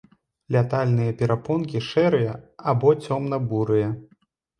[0.53, 2.31] Лятальныя перапонкі шэрыя
[2.73, 3.93] або цёмна-бурыя.